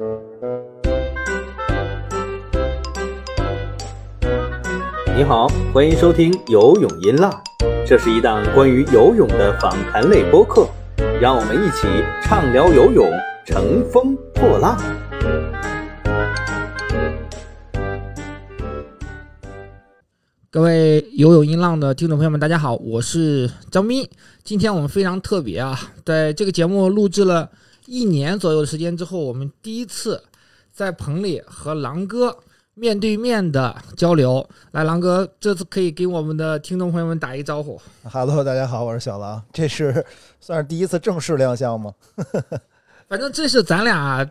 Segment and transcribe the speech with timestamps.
[0.00, 0.06] 你
[5.24, 7.30] 好，欢迎收听游泳音浪，
[7.86, 10.66] 这是一档关于游泳的访谈类播客，
[11.20, 11.86] 让我们一起
[12.22, 13.12] 畅聊游泳，
[13.44, 14.80] 乘风破浪。
[20.50, 24.08] 各位游泳音浪的听众朋友们，大家好，我是张斌。
[24.42, 27.50] 今天我们非常特别啊，在这个节目录制了
[27.90, 30.22] 一年左右的时间之后，我们第一次
[30.72, 32.38] 在棚里和狼哥
[32.74, 34.48] 面对面的交流。
[34.70, 37.82] 来，狼哥，这次可以给我们的听众朋友们打一招呼。
[38.04, 40.06] Hello，大家好，我是小狼，这是
[40.38, 41.92] 算是第一次正式亮相吗？
[43.10, 44.24] 反正这是咱俩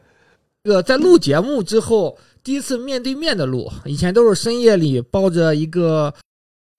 [0.63, 6.13] 这个在录节目之后第一次面对面的录，以前都是深夜里抱着一个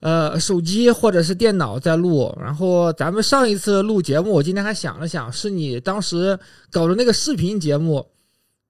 [0.00, 2.36] 呃手机或者是电脑在录。
[2.40, 6.38] 然后咱们上一次录节目，我今天还想了想，是你当时
[6.70, 8.06] 搞的那个视频节目，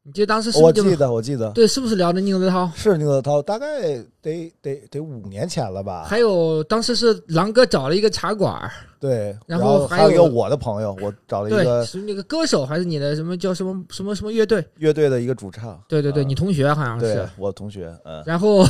[0.02, 2.70] 你记得当时是不是就我记得，我记得对，是不是聊的宁泽涛？
[2.74, 6.04] 是宁泽涛，大概得得得五年前了吧？
[6.08, 14.66] 还有当时是狼哥找了一个茶馆儿，对，然然后还有有一个我的朋友，我找了一对，个是那个歌手还是你的什么叫什么什么什么乐队？
[14.76, 17.28] 乐队的一个主唱，对对对，啊你同学好像对是。
[17.36, 18.64] 我同学，嗯，然后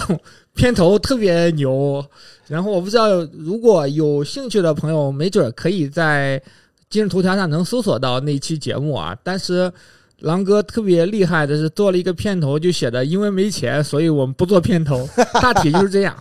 [0.53, 2.05] 片头特别牛，
[2.49, 6.43] 然后我不知道如果有兴趣的朋友，没准儿可以在
[6.89, 9.17] 今日头条上能搜索到那期节目啊。
[9.23, 9.73] 但是
[10.21, 15.09] 狼哥特别厉害的是做了一个片头，就写的因为没钱，所以我们不做片头，
[15.41, 16.17] 大体就是这样。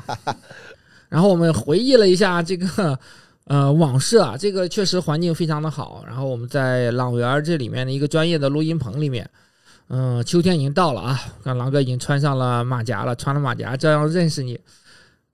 [1.07, 2.97] 然后我们回忆了一下这个
[3.45, 6.03] 呃往事啊，这个确实环境非常的好。
[6.07, 9.29] 然后我们在朗园这里面的一个专业的录音棚里面。
[9.91, 11.19] 嗯，秋天已经到了啊！
[11.43, 14.59] 看狼哥已经穿上了马甲了，穿了马甲，这样认识你。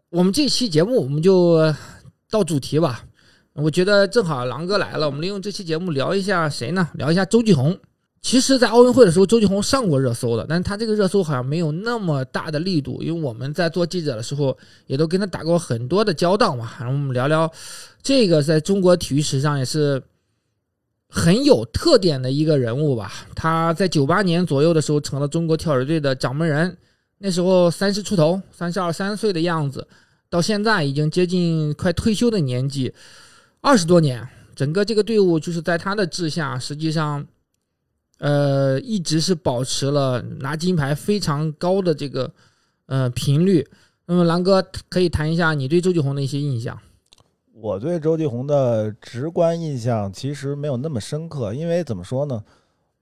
[0.09, 1.75] 我们这期节目我们就
[2.31, 3.03] 到主题吧。
[3.51, 6.87] 我觉得正好狼哥来了，我们利用这期节目聊一下谁呢？
[6.93, 7.77] 聊一下周继红。
[8.27, 16.71] 其实，在奥运会的时候，周继红上过热搜的，但是他这个热搜好像没有那么大的力度，因为我们在做记者的时候，也都跟他打过很多的交道嘛。
[16.79, 17.49] 然后我们聊聊
[18.01, 20.01] 这个在中国体育史上也是
[21.07, 23.13] 很有特点的一个人物吧。
[23.35, 26.75] 他在九八年左右的时候成了中国跳水队的掌门人，
[27.19, 29.87] 那时候三十出头，三十二三岁的样子，
[30.31, 32.91] 到现在已经接近快退休的年纪，
[33.61, 37.23] 二十多年，整个这个队伍就是在他的治下，实际上，
[38.19, 42.31] 呃，一直是保持了拿金牌非常高的这个
[42.85, 43.67] 呃频率。
[44.05, 46.77] 那么，狼哥可以谈一下你对周继红的一些印象。
[47.53, 52.43] 我对周继红的直观印象其实没有那么深刻，因为怎么说呢？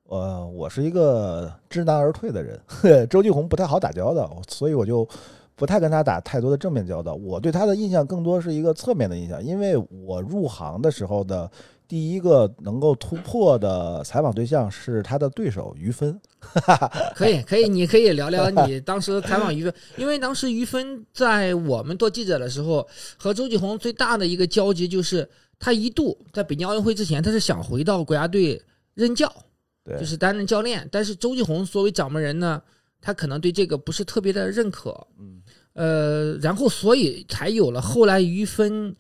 [0.08, 2.60] 呃，我是一个知难而退的人，
[3.10, 5.08] 周继红不太好打交道，所以我就
[5.56, 7.16] 不太跟他打太多的正面交道。
[7.16, 9.76] 我对他的印象更多是一个侧面的印象，因为
[10.06, 11.50] 我入行的时候的
[11.88, 16.20] 第一个能够突破的采访对象是他的对手于芬。
[17.16, 25.28] 可以，可以，你可以聊聊你当时采访于芬，因为当时于芬在我们做记者的时候，和周继红最大的一个交集就是，
[25.60, 28.62] 他一度在北京奥运会之前，他是想回到国家队
[28.94, 29.32] 任教，
[29.84, 32.62] 对，就是担任教练，但是周继红作为掌门人呢，
[33.00, 35.42] 他可能对这个不是特别的认可，嗯，
[35.74, 38.96] 呃，然后所以才有了后来于芬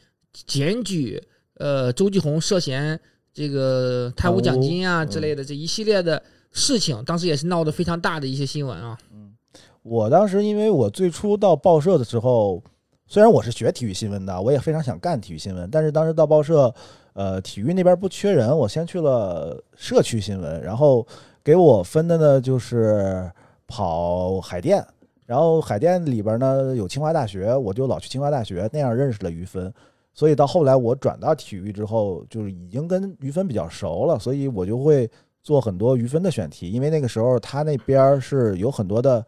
[0.47, 1.21] 检举
[1.55, 2.99] 呃周继红涉嫌
[3.33, 6.21] 这个贪污奖金啊之类的这一系列的
[6.51, 8.97] 事情，当时也是闹得非常大的一些新闻啊。
[9.11, 9.35] 嗯
[9.83, 12.63] 我当时因为我最初到报社的时候，
[13.05, 16.73] 虽然我是学体育新闻的，我也非常想干体育新闻，但是当时到报社，
[17.11, 21.05] 呃，体育那边不缺人，我先去了社区新闻，然后
[21.43, 23.29] 给我分的呢就是
[23.67, 24.81] 跑海淀，
[25.25, 29.73] 然后海淀里边呢有清华大学，我就老去清华大学，那样认识了于芬。
[30.13, 35.09] 所以到后来我转到体育之后，就是已经跟于芬比较熟了，所以我就会
[35.41, 39.25] 做很多于芬的选题，因为那个时候他那边是有很多的。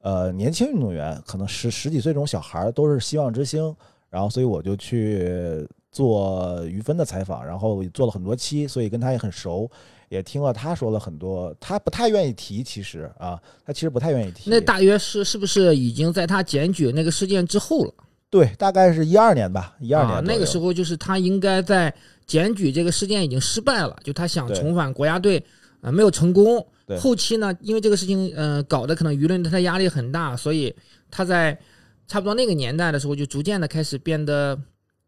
[0.00, 3.74] 呃，年轻运动员可能十十几岁这种小孩都是希望之星，
[4.08, 9.68] 然后所以我就去做于芬的采访，然后做了很多期，所以跟他也很熟，
[10.08, 14.48] 也听了他说了很多，他不太愿意提，其实啊，他其实不太愿意提。
[14.48, 17.92] 那大约是是不是已经在他检举那个事件之后了？
[18.30, 21.92] 对，大概是一二年吧，一二年、啊，那个时候就是他应该在
[22.26, 25.42] 检举这个事件已经失败了，就他想重返国家队，
[25.80, 26.66] 呃，没有成功。
[26.86, 30.74] 对后期呢，因为这个事情，呃，搞得可能舆论对他压力很大，所以
[31.10, 31.58] 他在
[32.06, 34.58] 差不多那个年代的时候，就逐渐的开始变得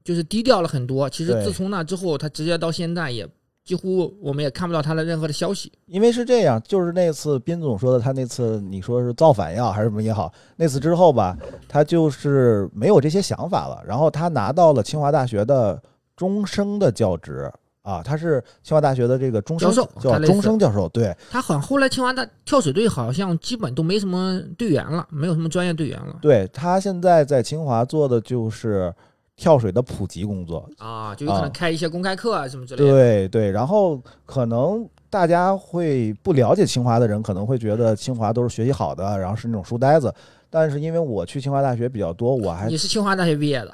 [0.05, 1.09] 就是低调了很多。
[1.09, 3.27] 其实自从那之后，他直接到现在也
[3.65, 5.73] 几乎我们也看不到他的任何的消息。
[5.87, 11.37] 因为是这样，就是那次斌总说的，他那次你说是造反也好还是什么也好，那次之后吧，
[11.69, 13.83] 他就是没有这些想法了。
[13.87, 15.81] 然后他拿到了清华大学的
[16.17, 17.51] 终生的教职
[17.83, 28.95] 啊，他是清华大学的这个终生教授叫终生教授，对他好像后来清华大跳水队好像基本都没什么队员了，没有什么专业队员了对，他现在在清华做的就是
[29.41, 32.91] 跳水的普及工作，啊，就有可啊能开一些公开课啊什么之类的。
[32.91, 40.13] 对对，然后可能大家会不了解清华的人，可能会觉得清华都是学习好的，然后是那种书呆子。
[40.53, 43.73] 但是因为我去清华大学比较多，我还你是清华大学毕业的，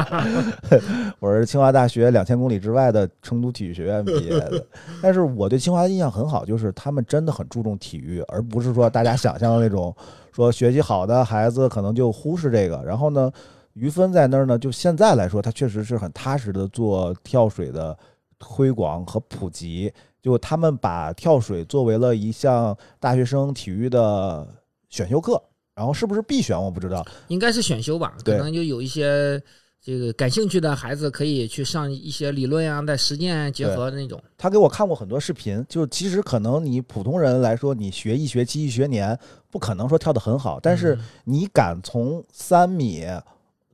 [1.20, 4.66] 我是清华大学两千公里之外的成都体育学院毕业的。
[5.00, 9.94] 但是我对清华的印象很好，就是他们真的很注重体育，而不是说大家想象的那种
[10.32, 12.82] 说学习好的孩子可能就忽视这个。
[12.84, 13.30] 然后呢，
[13.74, 17.96] 于芬在那儿呢，就现在来说，他确实是很踏实的做跳水的
[18.38, 19.92] 推广和普及。
[20.20, 24.46] 就他们把跳水作为了一项大学生体育的
[24.88, 25.42] 选修课，
[25.74, 27.04] 然后是不是必选我不知道。
[27.26, 29.42] 应该是选修吧，可能就有一些
[29.80, 34.22] 这个感兴趣的孩子可以去上一些理论啊，在实践结合的那种。
[34.38, 39.18] 他给我看过很多视频，就其实可能你普通人来说，你学一学期一学年，
[39.50, 43.04] 不可能说跳得很好，但是嗯你敢从三米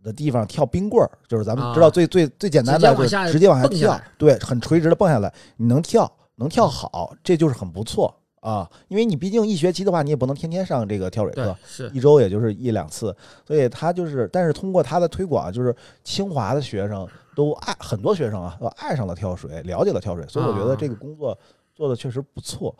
[0.08, 8.68] 的地方跳冰棍儿，就是咱们啊知道最、最最简单的，就是直接往下跳下，对，很垂直的蹦下来，你能跳，能跳好，这就是很不错啊。
[8.88, 13.14] 因为你毕竟一学期的话，你也不能天天上这个跳水课，，是一周也就是一两次，
[13.46, 17.06] 所以他就是，但是通过他的推广，就是清华的学生
[17.36, 21.38] 都爱很多学生啊，都爱上了跳水，了解了跳水，所以我觉得啊这个工作
[21.74, 22.74] 做的确实不错。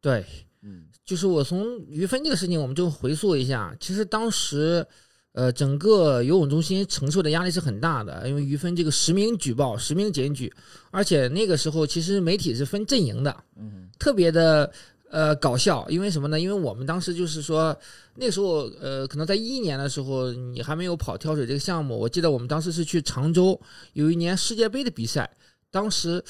[0.00, 0.24] 对，
[0.62, 4.84] 嗯就是我从于芬这个事情，我们就回溯一下，其实当时。
[5.32, 10.52] 呃，整个游泳中心承受的压力是很大的，因为于芬这个实名举报、实名检举，
[10.90, 14.70] 而且那个时候其实媒体是分阵营的，嗯特别的
[15.10, 16.38] 呃搞笑，因为什么呢？
[16.38, 17.74] 因为我们当时就是说，
[18.16, 21.98] 那时候呃，可能在一一年的时候，你还没有跑跳水这个项目。
[21.98, 23.58] 我记得我们当时是去常州
[23.94, 25.30] 有一年世界杯的比赛，
[25.70, 26.22] 当时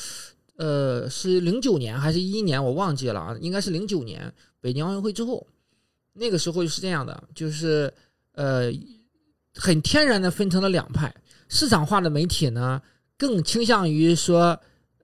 [0.57, 5.45] 呃是零九年还是一一年，我忘记了啊，应该是零九年北京奥运会之后，
[6.13, 7.93] 那个时候就是这样的，就是
[8.35, 8.73] 呃
[9.55, 11.15] 很天然的分成了两派，
[11.49, 12.81] 市场化的媒体呢
[13.19, 14.59] 更倾向于说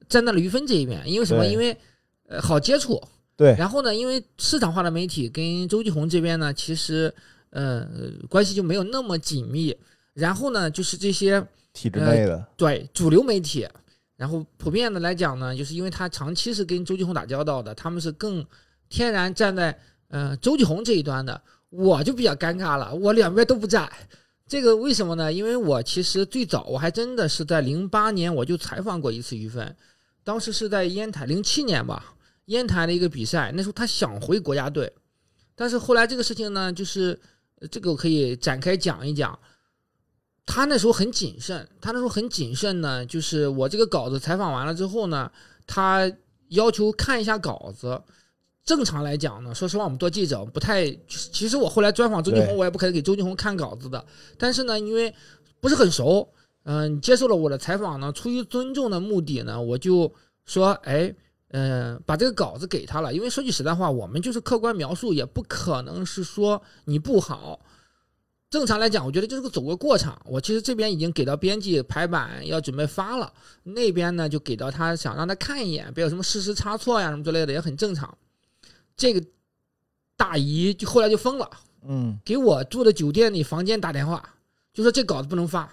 [0.08, 1.44] 站在了于芬这一边，因为什么？
[1.46, 1.76] 因为
[2.26, 3.00] 呃好接触，
[3.36, 7.14] 对，然后呢，因为市场化的媒体跟周继红这边呢，其实
[7.50, 7.86] 呃
[8.28, 9.76] 关系就没有那么紧密。
[10.14, 11.40] 然后呢，就是这些
[11.72, 13.68] 体制内的，对主流媒体，
[14.16, 18.44] 然后普遍的来讲呢，就是因为他长期是跟周继红打交道的，他们是更
[18.88, 19.78] 天然站在
[20.08, 21.40] 呃周继红这一端的。
[21.70, 23.90] 我就比较尴尬了，我两边都不在。
[24.46, 25.30] 这个为什么呢？
[25.30, 29.76] 因为我其实最早我还真的是在零八年我就采访过一次于芬，
[30.24, 32.14] 当时是在烟台，零七年吧，
[32.46, 34.90] 烟台的一个比赛，那时候他想回国家队，
[35.54, 37.20] 但是后来这个事情呢，就是
[37.70, 39.38] 这个可以展开讲一讲。
[40.46, 45.30] 他那时候很谨慎，他那时候很谨慎呢，就是我这个稿子采访完了之后呢，
[45.66, 46.10] 他
[46.48, 48.00] 要求看一下稿子。
[48.68, 54.04] 正常来讲呢，说实话，我们做记者不太，其实我后来专访周继红，我也不可能给周继红看稿子的。
[54.36, 55.10] 但是呢，因为
[55.58, 56.28] 不是很熟，
[56.64, 60.12] 嗯、你接受了我的采访呢，出于尊重的目的呢，我就
[60.44, 61.10] 说，哎，
[61.52, 63.14] 嗯、把这个稿子给他了。
[63.14, 67.58] 因为说句实在话，我们就是客观描述，也不可能是说你不好。
[68.50, 70.20] 正常来讲，我觉得就是个走个过场。
[70.26, 73.32] 我其实这边已经给到编辑排版，要准备发了，
[73.62, 78.14] 那边呢就给到他，想让他看一眼，别有什么事实差错呀什么之类的，也很正常。
[78.98, 79.24] 这个
[80.16, 81.48] 大姨就后来就疯了，
[81.86, 84.34] 嗯，给我住的酒店里房间打电话，
[84.74, 85.72] 就说这稿子不能发，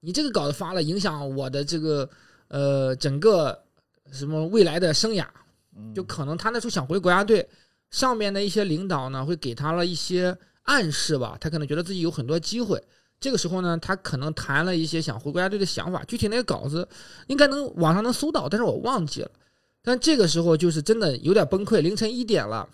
[0.00, 2.08] 你这个稿子发了影响我的这个
[2.48, 3.62] 呃整个
[4.10, 5.26] 什么未来的生涯，
[5.76, 7.46] 嗯就可能他那时候想回国家队，
[7.90, 12.82] 上面的一些领导呢会给他了一些暗示吧，他可能觉得自己有很多机会。
[13.20, 16.88] 这个时候呢，他可能谈了一些想回国家队的想法，具体那个稿子
[17.26, 19.30] 应该能网上能搜到，但是我忘记了。
[19.82, 22.68] 但这个时候就是真的有点崩溃，凌晨一点了，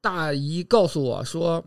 [0.00, 1.64] 大姨告诉我说，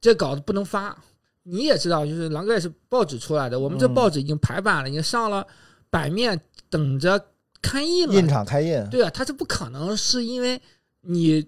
[0.00, 0.96] 这稿子不能发。
[1.42, 5.46] 你也知道，就是狼哥也是报纸出来的，我们这嗯报纸已经排版了，已经上了
[5.90, 7.24] 版面，等着
[7.62, 8.14] 刊印了。
[8.14, 10.60] 印厂开印，对啊，他是不可能是因为
[11.02, 11.46] 你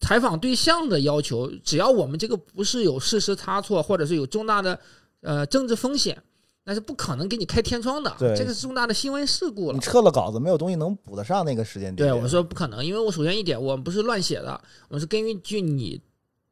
[0.00, 4.78] 采访对象的要求，只要我们这个不是有事实差错，或者是有重大的
[5.22, 6.22] 呃政治风险，
[6.68, 8.12] 那是不可能给你开天窗的。
[8.18, 9.80] 对这个是重大的新闻事故了你。
[9.80, 12.08] 撤了稿子，没有东西能补得上那个时间点。
[12.08, 16.00] 对，我说不可能，因为我首先一点，我们不是乱写的，我是根据你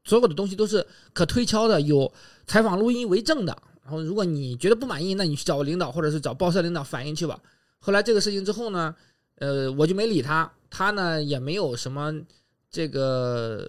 [0.05, 2.11] 所有的东西都是可推敲的，有
[2.47, 3.57] 采访录音为证的。
[3.83, 7.39] 然后如果你觉得不满意，那你去找领导或者是找报社领导反映去吧。
[7.81, 8.95] 后来这个事情之后呢，
[9.41, 12.15] 呃，我就没理他，他呢也没有什么
[12.71, 13.69] 这个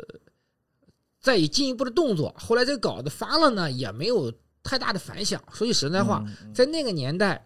[1.19, 2.33] 再以进一步的动作。
[2.37, 4.31] 后来这个稿子发了呢，也没有
[4.65, 5.41] 太大的反响。
[5.53, 7.45] 说句实在话，在那个年代，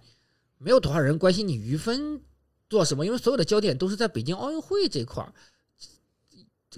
[0.58, 2.20] 没有多少人关心你于芬
[2.70, 5.34] 做什么，因为所有的焦点都是在北京奥运会这块儿，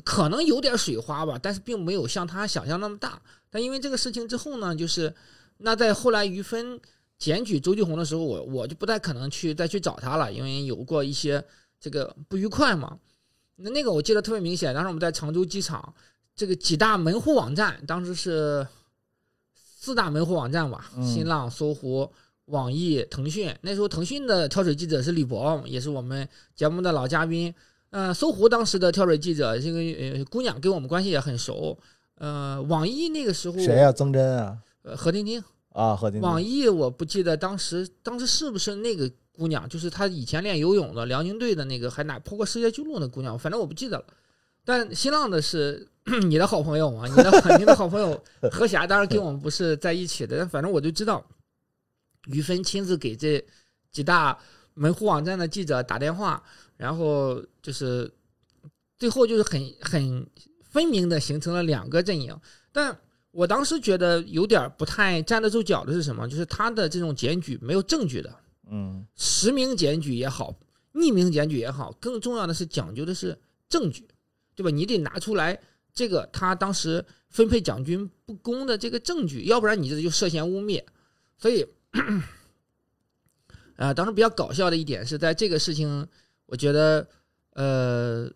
[0.03, 3.21] 可能有点水花吧，但是并没有像他想象那么大。
[3.49, 5.13] 但因为这个事情之后呢，就是
[5.57, 6.79] 那在后来于芬
[7.17, 11.43] 检举周继红的时候，我我就不太可能去再去找他了，因为有过一些
[11.79, 12.97] 这个不愉快嘛。
[13.57, 15.93] 那那个我记得特别明显，当时我们在常州机场，
[16.35, 18.65] 这个几大门户网站，当时是
[19.81, 22.07] 四大门户网站吧，嗯新浪、搜狐、
[22.45, 23.51] 网易、腾讯。
[23.61, 27.51] 那时候腾讯的跳水记者是李博，也是我们节目的老嘉宾。
[27.89, 31.75] 呃，搜狐当时的跳水记者这个呃姑娘跟我们关系也很熟。
[32.19, 34.55] 呃，网易那个时候谁呀、曾真啊？
[34.83, 35.43] 呃，何婷婷。
[35.69, 36.21] 啊，何婷。
[36.21, 44.05] 网易我不记得当时当时是不是那个姑娘，就是她以前练游泳的辽宁队的那个，还拿破过世界纪录的姑娘，反正我不记得了。
[44.63, 45.87] 但新浪的是
[46.27, 51.25] 你的好朋友嘛，你的你的好朋友何霞，当然跟我们不是在一起的，但反正我就知道，
[52.27, 53.43] 于芬亲自给这
[53.91, 54.37] 几大
[54.73, 56.43] 门户网站的记者打电话，
[56.77, 58.11] 然后就是
[58.97, 60.27] 最后就是很很
[60.63, 62.37] 分明的形成了两个阵营，
[62.71, 62.97] 但。
[63.33, 66.27] 我当时觉得有点不太站得住脚的是什么？
[66.27, 68.35] 就是他的这种检举没有证据的，
[68.69, 70.53] 嗯实名检举也好，
[70.95, 73.39] 匿名检举也好，更重要的是讲究的是
[73.69, 74.05] 证据，
[74.53, 74.69] 对吧？
[74.69, 75.57] 你得拿出来
[75.93, 80.83] 这个他当时分配奖金不公的这个证据，要不然你这就涉嫌污蔑。
[81.37, 81.65] 所以，
[83.75, 86.07] 啊， 当时比较搞笑的一点是在这个事情，
[86.45, 87.07] 我觉得，
[87.53, 88.31] 呃。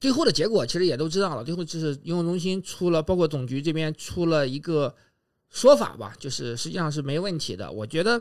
[0.00, 4.94] 最后的结果其实也都知道了，最后就是游泳中心出了，包括总局这边出了一个
[5.48, 7.72] 说法吧，就是实际上是没问题的。
[7.72, 8.20] 我觉得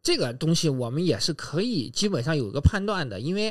[0.00, 3.48] 这个东西我们也是可以基本上有个判断的，因为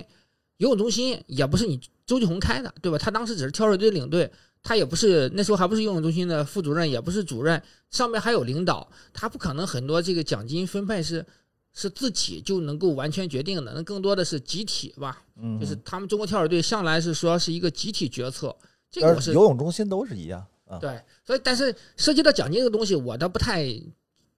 [0.56, 2.98] 游泳中心也不是你周继红开的，对吧？
[2.98, 4.32] 他当时只是跳水队领队，
[4.62, 11.26] 他也不是那时候还不是游泳中心的副主任，也不是主任，上面还有领导，他不可能很多这个奖金分配是
[11.74, 15.24] 是自己就能够完全决定的，那更多的是集体吧。
[15.38, 18.56] 嗯，就是他们中国跳水队向来是说是一个集体决策，
[18.92, 20.78] 这个我是游泳中心都是一样啊。
[20.80, 23.68] 对，所以但是涉及到奖金这个东西，我倒不太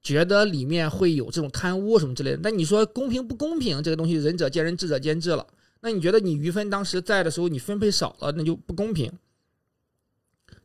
[0.01, 2.39] 觉得里面会有这种贪污什么之类的。
[2.41, 5.45] 但你说公平不公平这个东西，仁者见仁，智者见智了。
[5.79, 9.11] 那你觉得你于芬当时在的时候，你分配少了，那就不公平。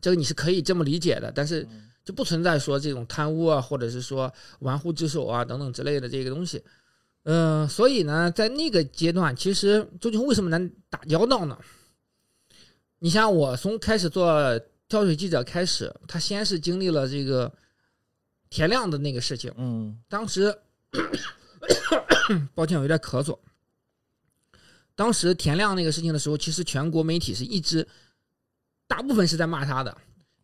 [0.01, 1.69] 这个你是可以这么理解的，但是
[2.05, 6.63] 就不存在说这种贪污啊，或者是说玩忽职守啊等等之类的这个东西。
[7.25, 11.57] 嗯、所以呢，在那个阶段，其实周俊红为什么难打交道呢？
[12.99, 17.53] 你像我从开始做跳水记者开始，他先是经历了这个
[18.51, 20.53] 田亮的那个事情，嗯当时
[22.55, 23.39] 抱歉，我有点咳嗽。
[24.95, 27.87] 当时田亮那个事情的时候，其实全国媒体是一直
[28.87, 29.97] 大部分是在骂他的，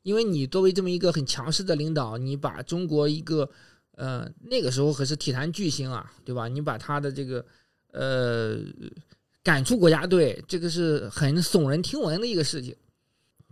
[0.03, 3.49] 因为你作为这么一个很强势的领导，你把中国一个
[3.93, 6.49] 呃那个时候可是体坛巨星啊，对吧？
[6.49, 7.45] 你把他的这个
[7.93, 8.59] 呃
[9.43, 12.75] 赶出国家队，这个是很耸人听闻的一个事情。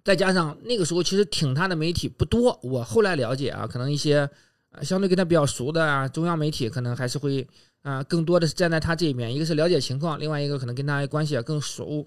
[0.05, 4.29] 再加上那个时候其实挺他的媒体不多，我后来了解啊，可能一些
[4.83, 7.47] 相对跟他比较熟的啊中央媒体可能还是会
[7.87, 12.05] 啊、更多的是站在他这边，一个是了解情况，另外一个可能跟他关系也更熟。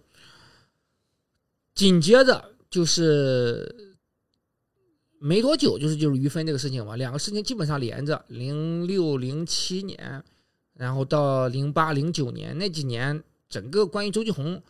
[1.74, 3.96] 紧接着就是
[5.20, 10.22] 没多久，就是就是于芬这个事情嘛，两个事情基本上连着，零六零七年，
[10.74, 14.62] 然后到零八零九年那几年，整个关于周继红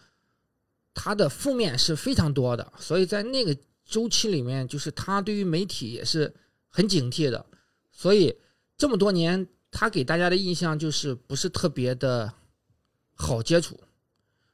[0.94, 6.32] 他的负面是非常多的，所以在那个周期里面，就是他对于媒体也是
[6.68, 7.44] 很警惕的，
[7.92, 8.36] 所以
[8.78, 12.32] 这么多年，他给大家的印象就是不是特别的
[13.16, 13.80] 好接触。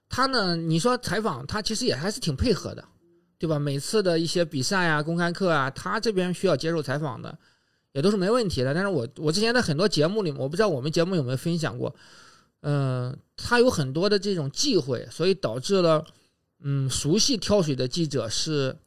[0.08, 2.86] 他呢，你说采访他其实也还是挺配合的，
[3.38, 3.58] 对吧？
[3.58, 7.38] 每次的一些比赛啊、公开课啊，他这边需要接受采访的，
[7.92, 8.74] 也都是没问题的。
[8.74, 11.94] 但是我我之前在很多节目里，我不知道我们节目有没有分享过，
[12.62, 16.06] 嗯、他有很多的这种忌讳，所以导致了，
[16.60, 18.78] 嗯，熟悉跳水的记者是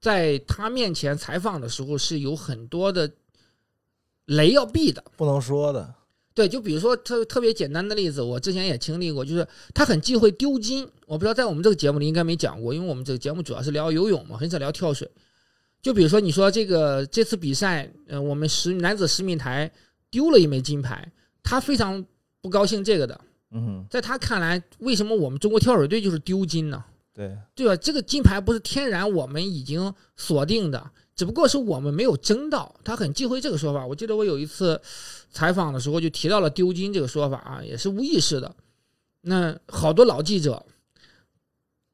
[0.00, 3.10] 在他面前采访的时候是有很多的
[4.26, 5.02] 雷要避的。
[5.16, 5.94] 不能说的。
[6.34, 10.86] 对，就比如说特特别简单的例子，我之前也经历过，就是他很忌讳丢金。
[11.06, 15.10] 我不知道在我们这个节目里应该没讲过，因为我们这个节目主要是聊游泳嘛，很少聊跳水。
[15.80, 19.70] 就比如说你说这个这次比赛，呃，我们十男子十米台
[20.10, 21.10] 丢了一枚金牌，
[21.42, 22.04] 他非常
[22.42, 23.18] 不高兴这个的。
[23.52, 26.84] 嗯哼，在他看来，为什么我们中国跳水队就是丢金呢？
[27.14, 27.74] 对，对吧？
[27.76, 32.72] 这个金牌不是天然我们已经锁定的，只不过是我们没有争到。
[32.84, 33.84] 他很忌讳这个说法。
[33.84, 34.80] 我记得我有一次
[35.32, 38.54] 采访的时候就提到了丢金这个说法啊，也是无意识的。
[39.22, 40.64] 那好多老记者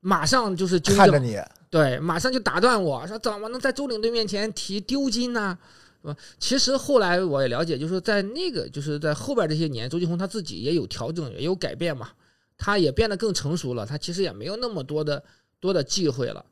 [0.00, 1.38] 马上就是纠正，看着你，
[1.71, 5.57] 对，马上就打断我说：“怎么能在周领队面前提丢金呢？”
[6.02, 6.17] 是吧？
[6.41, 12.11] 其实后来我也了解，就是说在那个就是在后边这些年，周继红他自己也有调整，也有改变嘛。
[12.59, 15.23] 他也变得更成熟了，他其实也没有那么多的
[15.62, 16.45] 多的忌讳了。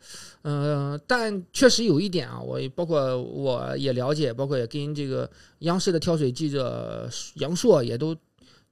[0.42, 8.16] 嗯、但确实有一点啊，我包括我也了解，包括也跟这个央视的跳水记者杨硕也都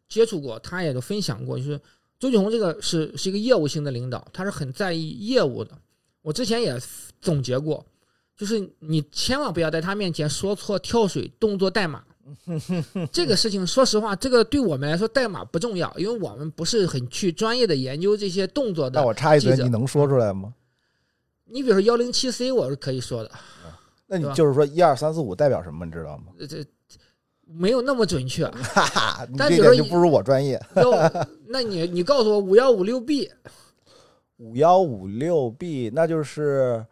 [0.09, 1.79] 接触过，他也都分享过，就是
[2.21, 5.77] 周俊红这个是是一个业务性的领导，他是很在意业务的。
[6.23, 6.81] 我之前也
[7.21, 7.85] 总结过，
[8.37, 12.05] 就是你千万不要在他面前说错跳水动作代码。
[13.13, 19.01] 这个事情，说实话，这个对我们来说代码不重要，因为我们不是很去专业的研究这些动作的。
[19.01, 20.53] 那我插一嘴，你能说出来吗？
[21.45, 23.31] 你比如说幺零七 C，我是可以说的，
[24.07, 26.25] 那你就是说一二三四五代表什么，你知道吗？
[26.39, 26.65] 呃这
[27.51, 28.47] 没有那么准确。
[28.47, 30.63] 哈哈， 你这点就不如我专业。
[30.77, 30.91] 要，
[31.47, 33.31] 那你你告诉我五幺五六 B，
[34.37, 36.85] 五幺五六 B，那就是，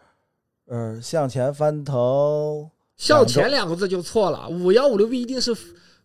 [0.64, 5.54] 呃，向前翻腾向前两个字就错了，五幺五六 B 一定是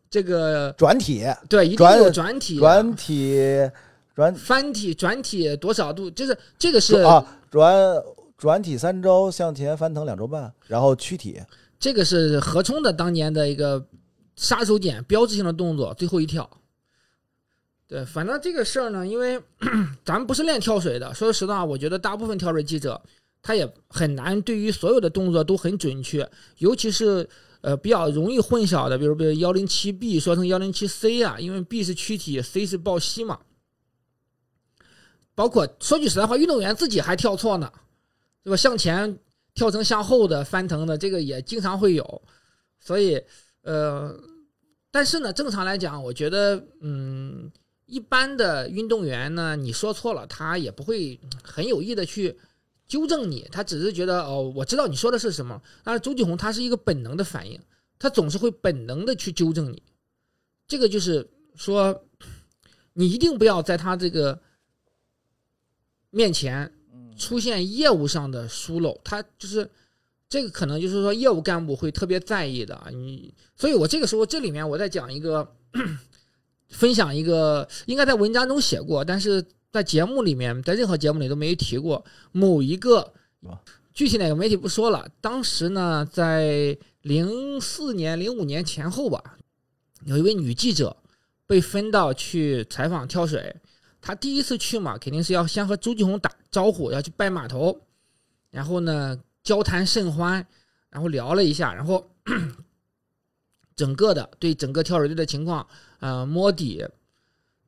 [0.09, 3.71] 这个转体，对，一定转有转体、转体，
[4.13, 8.03] 转翻体、转体多少度，就是这个是啊，转
[8.37, 11.41] 转体三周，向前翻腾两周半，然后躯体。
[11.79, 13.83] 这个是何冲的当年的一个
[14.35, 16.47] 杀手锏、标志性的动作，最后一跳。
[17.87, 19.41] 对，反正这个事儿呢，因为
[20.05, 23.01] 咱们不是练跳水的，说实话，我觉得大部分跳水记者
[23.41, 26.29] 他也很难对于所有的动作都很准确，
[26.59, 27.27] 尤其是
[27.61, 33.39] 呃比较容易混淆的，比如比如幺零七 B 说成幺零七 C 啊，因为 B 是躯体，C 是抱膝嘛。
[35.33, 37.71] 包括说句实在话，运动员自己还跳错呢，
[38.43, 38.57] 对吧？
[38.57, 39.17] 向前
[39.53, 42.21] 跳成向后的翻腾的，这个也经常会有，
[42.79, 43.19] 所以
[43.63, 44.13] 呃，
[44.91, 47.49] 但是呢，正常来讲，我觉得嗯，
[47.85, 52.37] 一般的运动员呢，你说错了，他也不会很有意的去
[52.91, 55.61] 纠正你，他只是觉得哦，我知道你说的是什么。
[55.81, 57.57] 但是周继红他是一个本能的反应，
[57.97, 59.81] 他总是会本能的去纠正你，
[60.67, 62.03] 这个就是说，
[62.91, 64.37] 你一定不要在他这个
[66.09, 66.69] 面前
[67.17, 69.71] 出现业务上的疏漏，他就是
[70.27, 72.77] 这个可能就是说业务干部会特别在意的。
[72.91, 75.49] 你，所以我这个时候这里面我在讲一个
[76.67, 83.59] 分享一个，应该在文章中写过，但是在节目里面，在任何节目里都没提过某一个啊
[83.93, 85.07] 具体哪个媒体不说了。
[85.21, 89.37] 当时呢，在零四年、零五年前后吧，
[90.05, 90.95] 有一位女记者
[91.47, 93.55] 被分到去采访跳水。
[94.01, 97.79] 她第一次去嘛，肯定是要先和周继红打招呼，要去拜码头，
[98.49, 100.45] 然后呢交谈甚欢，
[100.89, 102.09] 然后聊了一下，然后
[103.75, 105.65] 整个的对整个跳水队的情况
[105.99, 106.83] 呃摸底，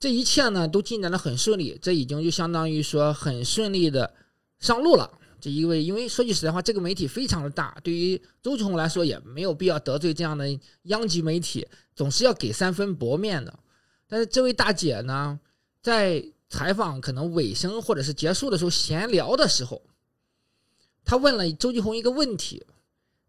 [0.04, 4.14] 这一切呢都进展的很顺利，这已经就相当于说很顺利的
[4.60, 5.10] 上路了。
[5.40, 13.58] 这一位，因为说句实在话，这个媒体非常的大，对于周继红来说也没有必要得罪这样的央级媒体，总是要给三分薄面的。
[14.06, 15.40] 但是这位大姐呢，
[15.82, 19.82] 在采访可能尾声或者是结束的时候闲聊的时候，
[21.06, 22.62] 她问了周继红一个问题，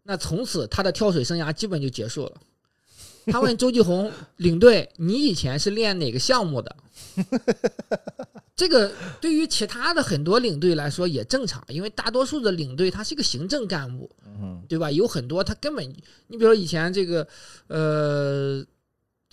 [0.03, 2.41] 那从此他的跳水生涯基本就结束了。
[3.27, 6.75] 他问周继红领队：“你以前是练哪个项目的？”
[8.55, 14.89] 这个对于其他的很多领队来说也正常，因为大多数的领队他是一个行政干部，嗯对吧？
[14.89, 15.85] 有很多他根本，
[16.27, 17.27] 你比如说以前这个，
[17.67, 18.65] 呃，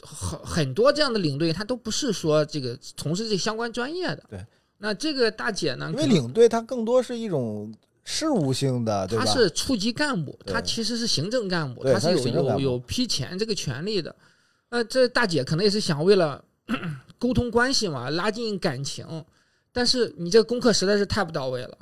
[0.03, 4.25] 很很多这样的领队，他都不是说这个从事这相关专业的。
[4.29, 4.45] 对，
[4.79, 7.73] 那这个大姐呢，因为领队他更多是一种
[8.05, 9.25] 事务性的，对吧？
[9.25, 14.15] 他是处级干部，他其实是行政干部，他是有有有批钱这个权利的。
[14.71, 16.43] 呃，这大姐可能也是想为了
[17.19, 19.07] 沟通关系嘛，拉近感情，
[19.73, 21.79] 但是你这个功课实在是太不到位了。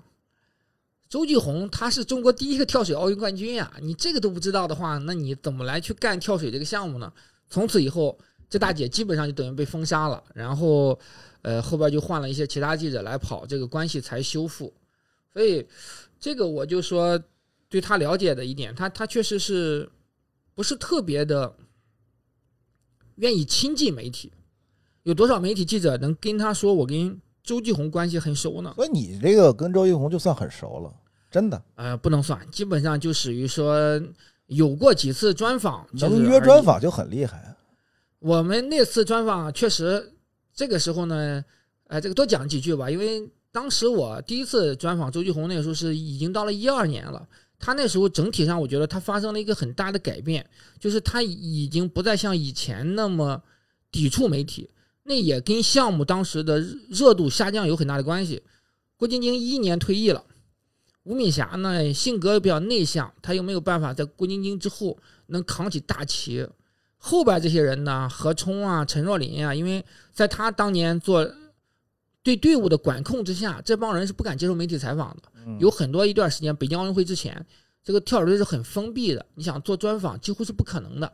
[1.08, 7.12] 周继红他是中国第一个跳水奥运冠军呀，你这个都不知道的话，那你怎么来去干跳水这个项目呢？
[7.48, 8.16] 从此以后，
[8.48, 10.96] 这大姐基本上就等于被封杀了，然后，
[11.42, 14.72] 呃，后边就换了一些其他记者来跑，这个关系才修复。
[15.32, 15.66] 所以，
[16.20, 17.18] 这个我就说
[17.68, 19.90] 对他了解的一点，他他确实是
[20.54, 21.56] 不是特别的
[23.16, 24.30] 愿意亲近媒体。
[25.04, 28.72] 有多少媒体记者能跟他说我跟周继红关系很熟呢？
[28.76, 30.94] 所以你这个跟周继红就算很熟了，
[31.30, 33.98] 真的呃，不能算，基本上就属于说
[34.46, 36.38] 有过几次专访，能约。
[36.42, 37.56] 专访就很厉害。
[38.18, 40.12] 我们那次专访确实，
[40.52, 41.42] 这个时候呢，
[41.86, 47.26] 呃，这个多讲几句吧，因为当时我第一次专访周继红，那个时候是已经到了一二年了。
[47.58, 53.42] 他那时候整体上，我觉得他发生了一个很大的改变，就是他已经不再像以前那么
[53.90, 54.70] 抵触媒体，
[55.02, 56.58] 那也跟项目当时的
[56.88, 58.42] 热度下降有很大的关系。
[58.96, 60.24] 郭晶晶一年退役了，
[61.02, 66.46] 吴敏霞呢性格又比较内向，她又没有办法在郭晶晶之后能扛起大旗。
[66.96, 71.30] 后边这些人呢，何冲啊、陈若琳啊，因为在他当年做
[72.22, 75.22] 对队伍的管控之下，这帮人是不敢接受媒体采访的。
[75.46, 77.46] 嗯有很多一段时间，北京奥运会之前，
[77.82, 81.12] 这个跳水队是很封闭的，你想做专访几乎是不可能的。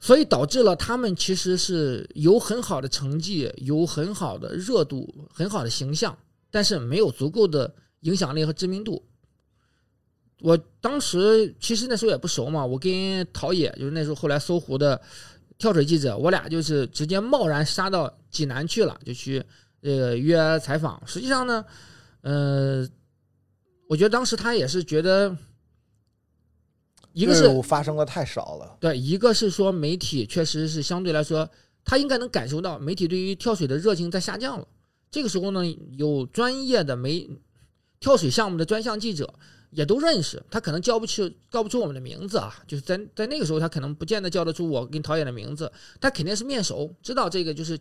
[0.00, 6.16] 所以导致了他们其实是有很好的成绩，有很好的热度，很好的形象，
[6.50, 9.02] 但是没有足够的影响力和知名度。
[10.40, 15.00] 我当时其实那时候也不熟嘛，我跟陶冶就是那时候后来搜狐的
[15.58, 19.44] 跳水记者，我俩就是直接贸然杀到济南去了，就去
[19.82, 21.02] 呃约采访。
[21.04, 21.64] 实际上呢，
[22.20, 22.88] 呃，
[23.88, 25.36] 我觉得当时他也是觉得，
[27.12, 31.50] 一个是发生的太少了，对，一个是说媒体确实是相对来说，
[31.84, 34.68] 他应该能感受到媒体对于跳水的热情在下降了。
[35.10, 35.62] 这个时候呢，
[35.96, 37.28] 有专业的媒
[37.98, 39.34] 跳水项目的专项记者
[39.70, 47.78] 也都认识，他可能叫不出叫不出我们的名字啊，就是在在那个时候，他可能不见得叫得出我跟陶冶的名字，他肯定是面熟，知道这个就是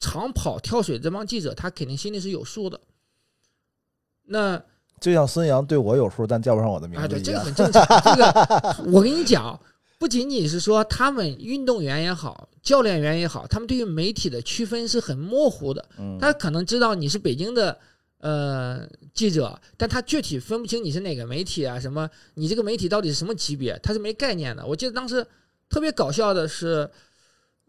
[0.00, 2.80] 长跑跳水这帮记者，他肯定心里是有数的。
[4.24, 4.62] 那
[5.00, 7.44] 就像孙杨对我有数，但叫不上我的名啊，对，字一样。
[7.54, 8.02] 这个很正常。
[8.02, 9.58] 这个我跟你讲，
[9.98, 15.88] 不仅仅是说他们运动员也好，教练员也好，他们对于媒体的区分是很模糊的。
[15.98, 17.78] 嗯，他可能知道你是北京的
[18.18, 24.66] 呃记者，但他具体分不清你是哪个媒体啊，什么你这个媒体到底是什么级别，他是没概念的。
[24.66, 25.26] 我记得当时
[25.68, 26.88] 特别搞笑的是。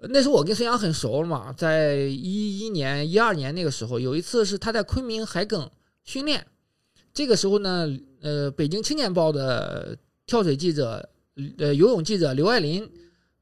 [0.02, 5.70] 那时候我跟孙杨很熟了嘛，在一一年、一二年那个时候，有一次是他在昆明海埂
[6.06, 6.48] 训练，
[7.14, 7.86] 这个时候呢，
[8.22, 11.10] 呃，北京青年报的跳水记者，
[11.58, 12.90] 呃，游泳记者刘爱林，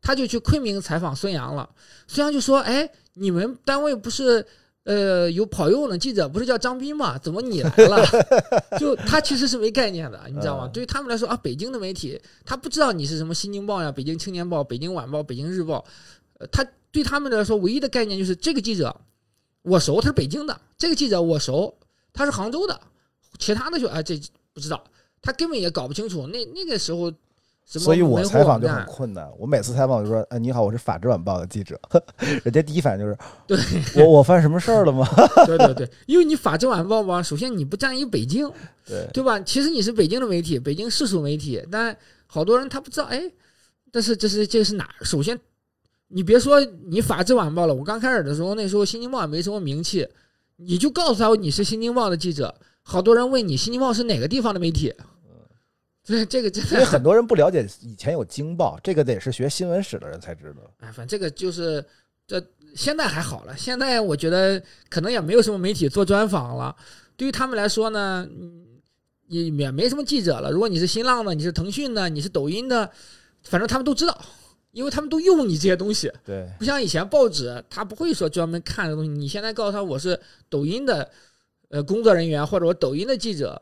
[0.01, 1.69] 他就去昆明采访孙杨了。
[2.07, 4.43] 孙杨就说：“哎，你们单位不是
[4.87, 7.17] 呃有跑游泳的记者，不是叫张斌吗？
[7.17, 8.05] 怎么你来了？”
[8.79, 10.65] 就他其实是没概念的，你知道吗？
[10.65, 15.79] 嗯对于他们来说啊，北京的媒体他不知道你是什么《新京报》呀、《北京青年报》、《北京晚报》、《北京日报》，
[16.39, 18.95] 呃，他对他们来说唯一的概念就是这个记者
[19.61, 21.77] 我熟，他是北京的；这个记者我熟，
[22.13, 22.79] 他是杭州的。
[23.37, 24.19] 其他的就啊，这
[24.53, 24.83] 不知道，
[25.21, 26.25] 他根本也搞不清楚。
[26.27, 27.11] 那那个时候，
[27.69, 29.29] 所以我采访就很困难。
[29.37, 31.77] 我每次采访就说：“哎，你好，我是《法制晚报》的记者。”
[32.45, 33.57] 人家第一反应就是：“对
[34.05, 35.05] 我我犯什么事儿了吗
[35.45, 38.49] 对对对，因为你《法制晚报》吧，首先你不占于北京，？”
[38.87, 39.37] 对，对吧？
[39.41, 41.93] 其实你是北京的媒体，北京市属媒体，但
[42.25, 43.21] 好多人他不知道，哎，
[43.91, 44.89] 但是这是这是哪？
[45.01, 45.37] 首先，
[46.07, 50.07] 你别说你《法制晚报》了，我刚开始的时候，那时候《新京报》也没什么名气，
[50.55, 54.93] 你就告诉他你是《新京报》的记者，好多人问你《新京报》是哪个地方的媒体，
[56.07, 60.61] 对 这个真的因为很多人不了解以前有《京报》，这个得是学新闻史的人才知道。
[60.79, 61.83] 哎，反正这个就是
[62.25, 62.41] 这
[62.73, 66.75] 现在还好了，现在我觉得可能也没有什么媒体做专访了。
[67.17, 68.65] 对于他们来说呢，嗯
[69.27, 70.49] 也也没什么记者了。
[70.49, 72.89] 如果你是新浪的，你是腾讯的，你是抖音的，
[73.43, 74.17] 反正他们都知道，
[74.71, 76.09] 因为他们都用你这些东西。
[76.23, 79.09] 对，不像以前报纸，他不会说专门看的东西。
[79.09, 80.17] 你现在告诉他我是
[80.47, 81.09] 抖音的
[81.69, 83.61] 呃工作人员，或者我抖音的记者，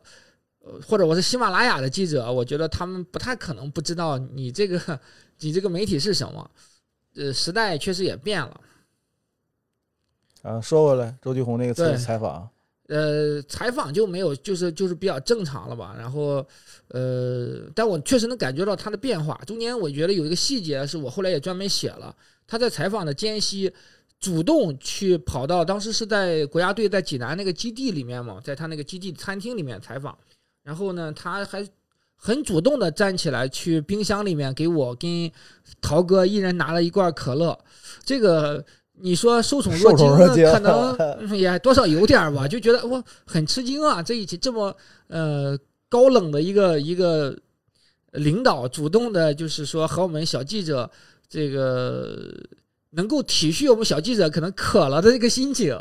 [0.66, 5.00] 呃或者我是喜马拉雅的记者，我觉得他们不太可能不知道你这个
[5.40, 6.52] 你这个媒体是什么。
[7.16, 8.62] 呃，时代确实也变了。
[10.42, 12.50] 啊，说回来，周继红那个次采访，
[12.88, 15.96] 呃，采访就没有，就是就是比较正常了吧。
[15.98, 16.46] 然后，
[16.90, 19.40] 呃，但我确实能感觉到他的变化。
[19.48, 22.14] 中间我觉得有一个细节是我后来也专门写了，
[22.46, 23.72] 他在采访的间隙，
[24.20, 30.18] 主动去跑到当时是在国家队在济南那个基地里面嘛，在他那个基地餐厅里面采访。
[30.66, 31.66] 然后呢，他还
[32.16, 35.32] 很主动的站起来去冰箱里面给我跟
[35.80, 37.58] 陶哥一人拿了一罐可乐。
[38.04, 40.08] 这个你说受宠若惊
[40.52, 44.76] 可能嗯 也多少有点儿吧，就觉得我很吃惊啊，这一起这么
[45.08, 45.56] 呃
[45.88, 47.38] 高冷的一个一个
[48.14, 50.90] 领导，主动的就是说和我们小记者
[51.30, 52.34] 这个
[52.92, 55.80] 能够体恤我们小记者可能渴了的这个心情。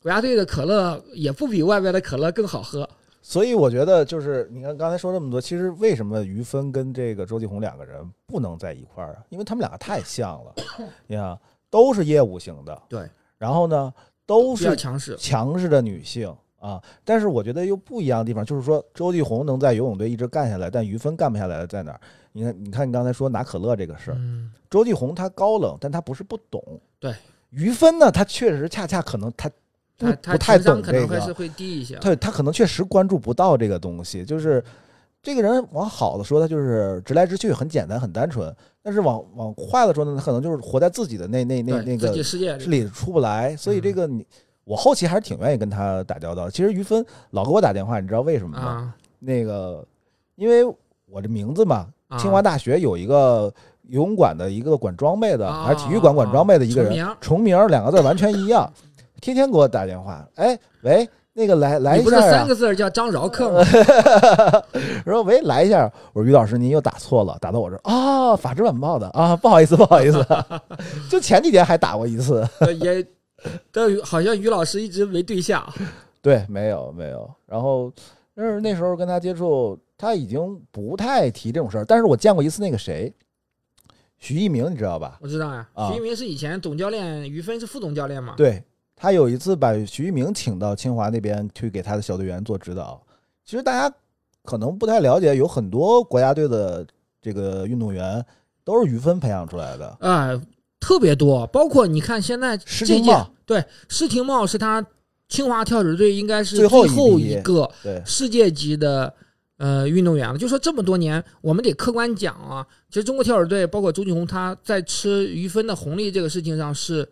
[0.00, 2.88] 国家队的可乐也不比外边的可乐更好喝。
[3.28, 9.16] 所以我觉得就是你看刚才说这么多，其实为什么于芬跟这个周继红两个人不能在一块儿啊？
[9.28, 10.54] 因为他们两个太像了，
[11.06, 11.38] 你看
[11.68, 13.92] 都是业务型的，对，然后呢
[14.24, 15.14] 都是强势。
[15.18, 22.00] 强势的女性啊，但是我觉得又不一样的地方，就是说周继红能在游泳队一直干下来，但于芬干不下来的在哪儿？
[22.32, 26.62] 你看，你看你刚才说拿可乐这个事儿，嗯，周继红他高冷，但他不是不懂。
[26.98, 27.14] 对，
[27.50, 29.54] 于芬呢，他确实恰恰可能他不
[29.98, 31.96] 他他不太懂这个可能是，会低一些。
[31.96, 34.62] 他他可能确实关注不到这个东西，就是
[35.20, 38.48] 这个人往好的说，他就是直来直去，很简单，很单纯；
[38.80, 43.56] 但是往往坏的说呢，他可能就是活在自己的那那那那个世界里出不来。
[43.56, 44.24] 所以这个你，
[44.62, 46.48] 我后期还是挺愿意跟他打交道。
[46.48, 48.62] 其实于芬老给我打电话，你知道为什么吗？
[48.62, 49.84] 啊，那个，
[50.36, 50.64] 因为
[51.10, 53.52] 我这名字嘛，啊清华大学有一个
[53.88, 58.72] 游泳馆的一个管装备的，啊还是体育馆管装备的一个人，重名重名儿两个字完全一样。
[59.20, 63.64] 天天给我打电话，哎，喂，那个来来你不是一下啊，三个字叫张饶克吗？
[65.04, 70.24] 说喂，来一下，我说于老师您又打错了，打到我这儿啊，法制晚报的啊，不好意思，不好意思，
[71.08, 73.04] 就前几天还打过一次，呃也，
[73.70, 75.64] 但好像于老师一直没对象。
[76.20, 77.92] 对，没有没有，然后
[78.34, 83.12] 但是那时候跟他接触，他已经不太提这种事儿，但是我见过一次那个谁，
[84.18, 85.18] 徐一鸣，你知道吧？
[85.22, 88.34] 我知道呀，啊徐一鸣是以前总教练，于芬是副总教练嘛？
[88.36, 88.62] 对
[88.98, 93.00] 他有一次把徐一鸣请到清华那边去给他的小队员做指导。
[93.44, 93.94] 其实大家
[94.42, 96.86] 可能不太了解，有很多国家队的
[97.22, 98.24] 这个运动员
[98.64, 99.86] 都是于芬培养出来的。
[100.00, 100.30] 啊、
[100.80, 104.84] 特别多，包括你看现在这届施廷懋，对施廷懋是他
[105.28, 107.70] 清华跳水队应该是最后一后一个，
[108.04, 109.14] 世界级的
[109.58, 110.38] 呃运动员了。
[110.38, 117.08] 就说这么多年，我们得客观讲啊，其实中国跳水队包括周继红他在吃于芬的红利这个事情上是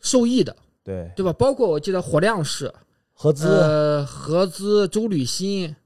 [0.00, 0.54] 受益的，
[0.88, 1.30] 对，对吧？
[1.34, 2.72] 包括我记得火亮是
[3.12, 5.76] 合资，呃合资、周吕欣，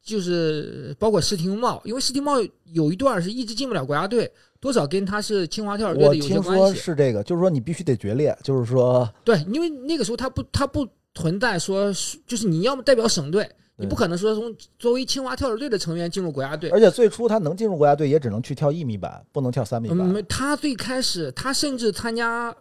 [0.00, 6.78] 就是包括施廷懋，因为施廷懋有一段是一直进不了国家队，多少跟他是清华跳水队的有些听说关系。
[6.78, 16.70] 是这个，就是说你必须得决裂，就是说，对，因为那个时候他不他不存在说是就是你要么代表省队，你不可能说从作为清华跳水队的成员进入国家队。
[16.70, 19.98] 而且最初他能进入国家队，也只能去跳一米板，不能跳三米板。
[19.98, 22.54] 嗯，他最开始他甚至参加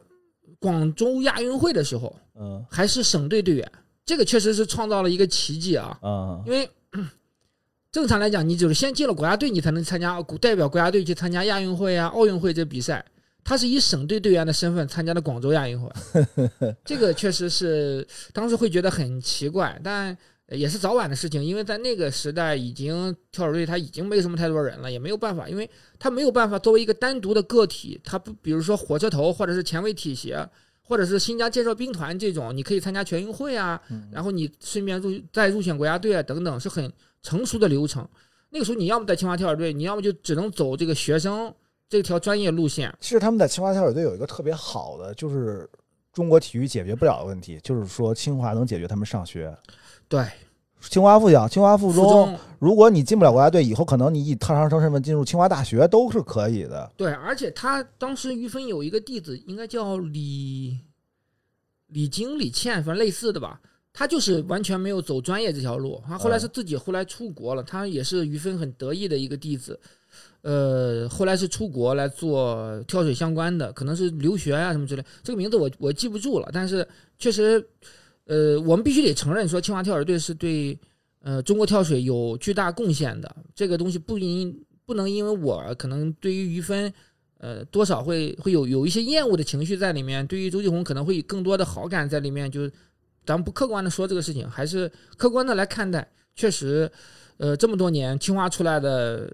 [0.62, 3.72] 广州亚运会的时候嗯还是省队队员，
[4.06, 5.98] 这个确实是创造了一个奇迹啊！
[6.04, 6.70] 嗯因为
[7.92, 13.04] 正常来讲，你就是先进了国家队，你才能参加代表国家队去参加亚运会啊、奥运会这比赛。
[13.44, 15.90] 他是以省队队员的身份参加的广州亚运会，
[16.86, 20.16] 这个确实是当时会觉得很奇怪，但
[20.52, 30.48] 也是早晚的事情，因为在那个时代已经跳水队他已经没什么太多人了，也没有办法，因为他没有办法作为一个单独的个体，他不比如说火车头或者是前卫体协。
[30.84, 38.06] 或者是新疆建设兵团这种，你可以参加全运会啊，然后你顺便入再入选国家队啊等等，是很成熟的流程。
[38.50, 41.54] 那个时候你要么在清华跳水队，你要么就只能走这个学生
[41.88, 42.94] 这条专业路线。
[43.00, 45.70] 其实他们在清华跳水队有一个特别好的，就是
[46.12, 49.56] 中国体育解决不了的问题，就是说清华能解决他们上学。
[50.12, 50.28] 对，
[50.82, 56.92] 清华附小、清华附附中，如果你进不了国家队，以后可能你以特长生身份进入清华大学都是可以的。
[56.98, 60.78] 对，而且他当时于芬有一个弟子，应该叫李
[61.88, 63.62] 李晶、李倩，反正类似的吧。
[63.94, 69.80] 他就是完全没有走专业这条路，他后来是自己后来出国了，他也是于芬很得意的一个弟子。
[70.42, 75.04] 呃，后来是出国来做跳水相关的，可能是留学啊什么之类。
[75.24, 76.86] 这个名字我我记不住了，但是
[77.18, 77.66] 确实，
[78.32, 80.78] 呃，我们必须得承认说清华跳水队是对
[81.22, 83.36] 呃中国跳水有巨大贡献的。
[83.54, 86.92] 这个东西不因不能因为我可能对于于芬。
[87.44, 92.52] 呃，多少会会有有一些厌恶的情绪在里面，对于周继红可能会有更多的好感在里面。
[92.52, 92.72] 就是
[93.26, 96.08] 咱们不客观的说这个事情，还是客观的来看待。
[96.36, 96.88] 确实，
[97.38, 99.28] 呃，这么多年清华出来的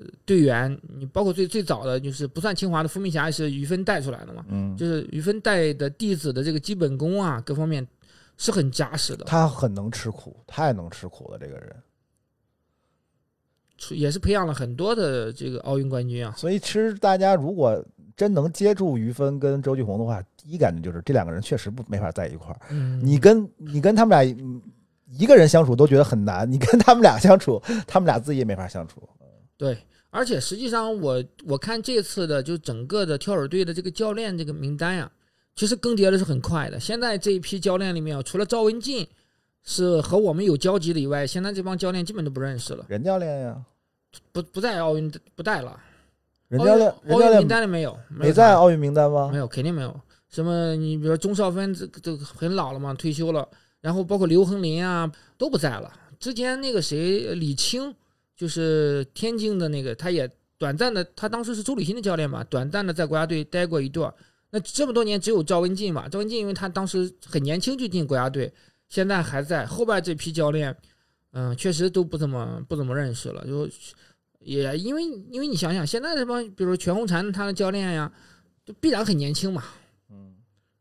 [0.00, 4.42] 呃队员，你包括最最早的就是不算清华的伏明霞，也是于芬带出来的嘛。
[4.48, 7.86] 嗯，就是于芬带的弟子的这个基本功啊，各方面
[8.36, 11.76] 是很扎实的，他很能吃苦，太能吃苦了，这个人。
[13.90, 16.32] 也是培养了很多的这个奥运冠军啊。
[16.36, 17.84] 所以其实大家如果
[18.16, 22.60] 真能接触于芬跟周继红的话，第一感觉就是这两个人确实不没法在一块儿。
[22.70, 24.62] 嗯，你跟你跟他们俩嗯
[25.10, 29.02] 一个人相处都觉得很难，你跟他们俩相处，他们俩自己也没法相处。
[29.56, 29.76] 对，
[30.10, 35.10] 而且实际上我我看这次的就整个的跳水队的这个教练这个名单呀、
[35.56, 36.78] 其实更迭的是很快的。
[36.80, 39.06] 现在这一批教练里面啊，除了赵文静
[39.62, 43.62] 是和我们有交集的以外，现在这帮教练基本都不认识了，任教练呀，
[44.32, 45.80] 不不在奥运不带了。
[46.48, 49.38] 任教练，奥运名单里没有，没在奥运名单吗没？
[49.38, 49.98] 有，肯定没有。
[50.28, 50.74] 什么？
[50.76, 53.48] 你比如说钟少芬，这这很老了嘛，退休了。
[53.80, 55.92] 然后包括刘恒林啊，都不在了。
[56.18, 57.94] 之前那个谁，李青，
[58.36, 64.12] 就是天津的那个，他也短暂的，他当时是周礼新的教练嘛，短暂的在国家队待过一段。
[64.54, 66.08] 那这么多年，只有赵文静嘛。
[66.08, 68.54] 赵文静因为他当时很年轻就进国家队，
[68.88, 69.66] 现在还在。
[69.66, 70.72] 后边这批教练，
[71.32, 73.44] 嗯、确实都不怎么不怎么认识了。
[73.44, 73.68] 就
[74.38, 78.12] 也因为因为你想想，现在这帮比如说全红婵他的教练呀，
[78.64, 79.64] 就必然很年轻嘛。
[80.08, 80.36] 嗯，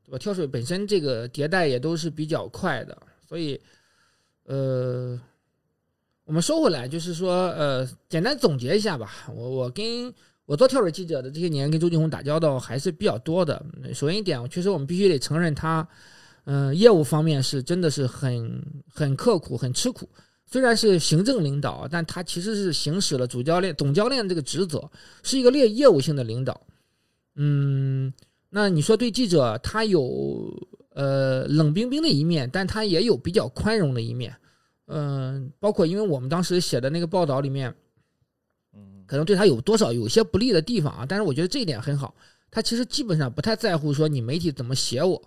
[0.05, 0.19] 对吧？
[0.19, 2.95] 跳水本身这个迭代也都是比较快的，
[3.27, 3.59] 所以，
[4.43, 5.19] 呃，
[6.25, 9.11] 我们说回来，就是说，呃，简单总结一下吧。
[9.33, 10.13] 我我跟
[10.45, 13.65] 我做跳水记者的这些年，跟周继红打交道还是比较多的。
[13.93, 15.87] 首先一点，确实我们必须得承认他，
[16.45, 18.61] 嗯、业务方面是真的是很
[18.93, 20.09] 很刻苦、很吃苦。
[20.45, 24.91] 虽然是行政领导，但他其实是行使了主教练、总教练这个职责，
[25.23, 26.61] 是一个列业务性的领导。
[27.35, 28.13] 嗯，
[28.49, 30.53] 那你说对记者他有
[30.93, 34.35] 呃冷冰冰的一面，但他也有比较宽容的一面。
[34.87, 37.73] 嗯、包括因为我们当时写的那个报道里面，
[39.05, 42.13] 可能对他有多少有些不利的地方啊，但是我觉得这一点很好，
[42.49, 45.21] 他其实基本上不太在乎说你媒体怎么写我。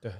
[0.00, 0.12] 对，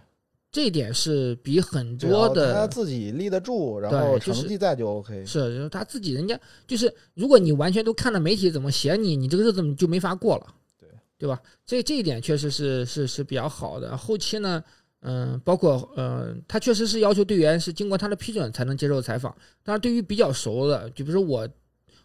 [0.50, 5.24] 这一点是比很多的他自己立得住，然后成绩在就 OK。
[5.24, 10.46] 是就是他自己人家就是，如果你完全都看了媒体怎么写你，你这个日子就没法过了，
[10.78, 10.88] 对
[11.18, 11.40] 对吧？
[11.64, 13.96] 这这一点确实是是是比较好的。
[13.96, 14.62] 后期呢，
[15.00, 19.34] 嗯、包括呃，他确实是要求队员是经过他的批准才能接受采访。
[19.62, 21.48] 当然，对于比较熟的，就比如说我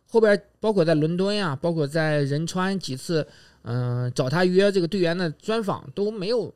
[0.09, 3.27] 后边包括在伦敦呀，包括在仁川几次，
[3.63, 6.53] 嗯、找他约这个队员的专访都没有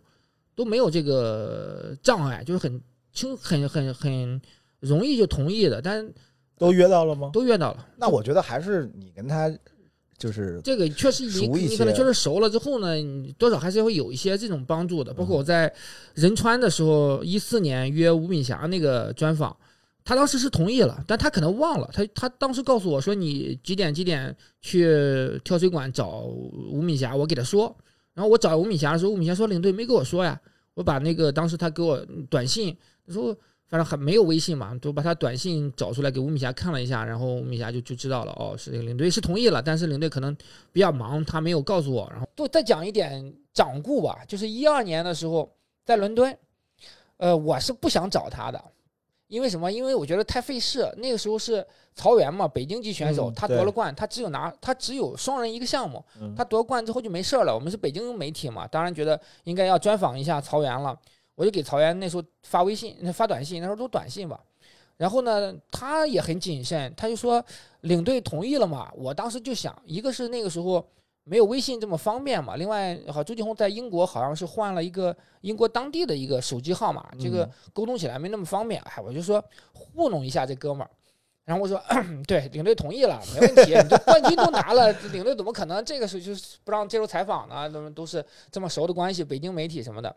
[0.55, 4.41] 都没有这个障碍，就是很轻很很很
[4.79, 6.09] 容易就同意的，但
[6.57, 7.29] 都约到了吗？
[7.33, 7.85] 都约到了。
[7.97, 9.53] 那我觉得还是你跟他
[10.17, 15.11] 就是这个确实你熟你可能些确实熟了之后呢，你多少还是会有一些这种帮助的。
[15.11, 15.73] 嗯包括我在
[16.13, 19.55] 仁川的时候，一四年约吴敏霞那个专访，
[20.03, 26.21] 他当时是同意了，但他可能忘了，他他当时告诉我说你几点几点去跳水馆找
[26.71, 27.75] 吴敏霞，我给他说。
[28.13, 30.39] 然后我找吴敏霞的时候，吴敏霞说领队没跟我说呀，
[30.73, 31.97] 我把那个当时他给我
[32.29, 32.75] 短信，
[33.07, 33.33] 他说
[33.67, 40.35] 反正还没有微信嘛，就把他短信找出来给吴敏霞看了一下，然后吴敏霞就就知道了，哦，是领队是同意了，但是领队可能
[40.73, 42.05] 比较忙，他没有告诉我。
[42.11, 45.49] 然后就再讲一点掌故吧，就是一二年的时候
[45.85, 46.37] 在伦敦，
[47.15, 48.61] 呃，我是不想找他的，
[49.31, 49.71] 因为什么？
[49.71, 50.93] 因为我觉得太费事。
[50.97, 51.65] 那个时候是
[51.95, 57.55] 曹原嘛，北京籍选手，嗯他夺了冠，他只有拿他只有双人一个项目，嗯他夺冠之后就没事儿了。
[57.55, 60.93] 我们是北京媒体嘛，当然觉得应该要专访一下曹原了。
[61.35, 64.37] 我就给曹原那时候发微信、发短信，那时候都短信吧。
[64.97, 67.41] 然后呢，他也很谨慎，他就说
[67.81, 68.91] 领队同意了嘛。
[68.93, 70.85] 我当时就想，一个是那个时候
[71.23, 78.81] 没有微信这么方便嘛，另外好周继红在英国好像是换了一个英国当地的一个手机号码，这个嗯沟通起来没那么方便。
[78.81, 80.89] 哎，我就说糊弄一下这哥们儿。
[81.43, 81.81] 然后我说，
[82.27, 83.73] 对，领队同意了，没问题。
[83.73, 87.69] 你这冠军都拿了，领队怎么可能这个时候就是不让接受采访呢？
[87.69, 90.15] 怎么都是这么熟的关系，北京媒体什么的。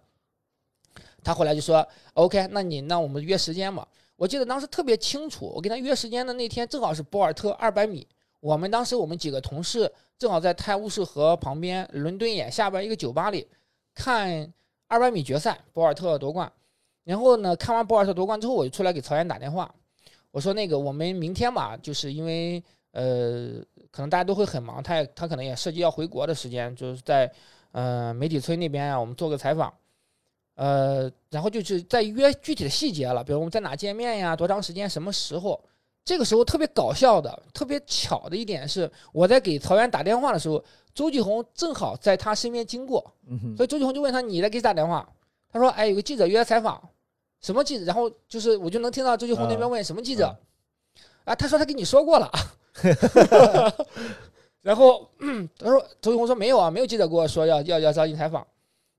[1.25, 3.89] 他后来就说，OK，那你那我们约时间吧。
[4.17, 8.07] 我记得当时特别清楚，我跟他约时间的那天正好是博尔特二百米。
[8.45, 13.49] 我们当时我们几个同事正好在泰晤士河旁边伦敦眼下边一个酒吧里
[13.95, 14.53] 看
[14.87, 16.53] 二百米决赛，博尔特夺冠。
[17.05, 19.75] 然后呢，看完博尔特夺冠之后，我就出来给曹岩打电话，
[20.31, 23.53] 我说那个我们明天吧，就是因为呃，
[23.91, 27.33] 可能大家都会很忙，他也他可能也涉及要回国的时间，就是在
[27.73, 29.73] 呃媒体村那边啊，我们做个采访。
[30.57, 35.59] 呃，然后就是在约具体的细节了，比如我们在哪见面呀，多长时间，什么时候。
[36.05, 40.63] 这个时候特别搞笑的、特别巧的一点是，我在给曹源打电话的时候，
[40.95, 45.09] 周继红正好在他身边经过，嗯所以周继红就问他：“你在给谁打电话？”
[45.51, 46.81] 他说：“哎，有个记者约采访，
[47.41, 50.37] 什么记者？”然后就是我就能听到周继红那边问什么记者，
[51.25, 52.31] 啊，他说他跟你说过了，
[54.61, 58.47] 然后、 嗯他说周继红说没有啊，没有记者跟我说要要要找你采访，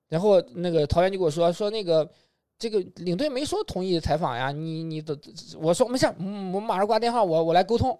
[0.09, 2.09] 然后那个曹源就跟我说说那个
[2.57, 5.17] 这个领队没说同意采访呀，你你的
[5.59, 6.05] 我说没事
[6.53, 7.97] 我马上挂电话，我我来沟通。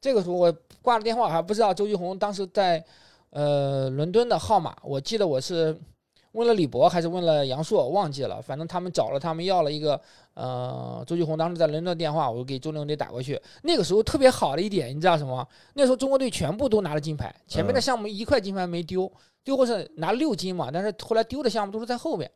[0.00, 2.84] 这个时候我挂了电话，还不知道周继红当时在
[3.30, 5.78] 呃伦敦的号码，我记得我是
[6.32, 10.00] 问了李博还是问了杨硕，我忘记了，反正他们找了他们要了一个
[10.34, 13.40] 呃周继红当时在伦敦的电话，我给周领队打过去。
[13.62, 15.46] 那个时候特别好的一点，你知道什么？
[15.74, 19.10] 那时候中国队全部都拿了金牌，前面的嗯项目一块金牌没丢，
[19.44, 22.30] 最后是拿六金嘛，但是后来丢的项目都是在后面。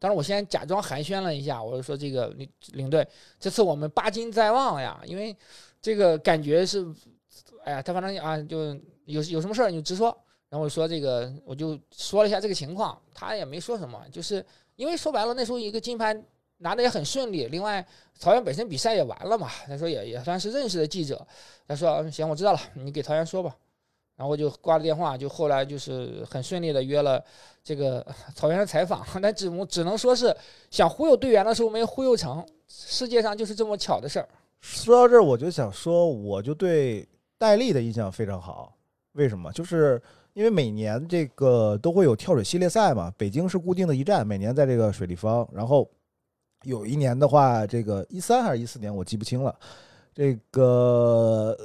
[0.00, 3.06] 当然，我先假装寒暄了一下，我就说这个领领队，
[3.38, 5.36] 这次我们八金在望呀，因为
[5.80, 6.84] 这个感觉是，
[7.64, 10.06] 哎呀，他反正啊，就有有什么事儿你就直说。
[10.48, 16.18] 然后我说这个，我就说了一下这个情况，他也没说什么，就是因为说白了那时候一个金牌
[16.56, 17.86] 拿的也很顺利，另外
[18.18, 21.24] 曹原本身比赛也完了嘛，他说也也算是认识的记者，
[21.68, 23.54] 他说嗯行，我知道了，你给曹原说吧。
[24.20, 27.24] 然后就挂了电话，就后来就是很顺利的约了
[27.64, 28.06] 这个
[28.36, 30.36] 草原的采访， 但只能只能说是
[30.70, 34.28] 想忽悠队员的时候没忽悠成，世界上就是这么巧的事儿。
[34.60, 37.08] 说到这儿，我就想说，我就对
[37.38, 38.76] 戴笠的印象非常好。
[39.12, 39.50] 为什么？
[39.52, 39.98] 就是
[40.34, 45.48] 因为每年这个都会有跳水系列赛嘛，北京是固定的一站，每年在这个水立方。
[45.50, 45.90] 然后
[46.64, 49.58] 有一年的话，这个一三还是一四年，我记不清了。
[50.12, 51.56] 这个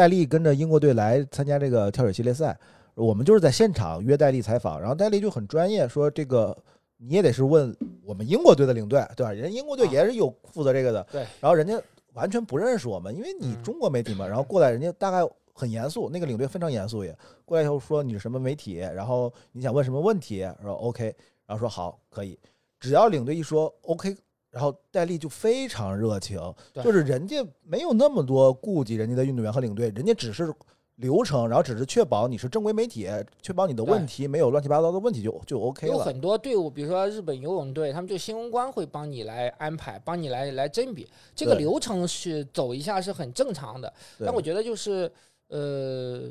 [0.00, 2.58] 戴笠跟着英国队来参加这个跳水系列赛，
[2.94, 6.56] 我们就是在现场约戴笠采访，然后戴笠就很专业，说这个
[6.96, 9.30] 你也得是问我们英国队的领队，对吧？
[9.30, 11.20] 人家英国队啊也是有负责这个的，对。
[11.38, 11.78] 然后人家
[12.14, 15.18] 完全不认识我们，因为你嗯中国媒体嘛，然后过来人家大概
[15.52, 21.14] 很严肃，那个领队非常严肃也过来以后说你是什么媒体，然后你想问什么问题，说 OK，
[21.46, 22.38] 然后说好可以。
[22.78, 24.16] 只要领队一说 OK，
[24.50, 26.38] 然后戴笠就非常热情，
[26.74, 30.52] 就是人家没有那么多顾忌，人家的运动员和领队，人家只是
[30.96, 33.08] 流程，然后只是确保你是正规媒体，
[33.40, 35.94] 确保你的问题没有乱七八糟的问题就就 OK 了。
[35.94, 43.90] 有很多队伍，比如说日本游泳队，他们就新闻官会帮你来安排，帮你来来甄别，这个流程是走一下是很正常的。
[44.18, 45.10] 对但我觉得就是
[45.48, 46.28] 呃，